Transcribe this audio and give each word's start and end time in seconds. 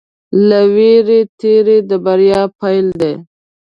له 0.47 0.59
وېرې 0.73 1.19
تېری 1.39 1.77
د 1.89 1.91
بریا 2.05 2.41
پيل 2.59 2.87
دی. 2.99 3.13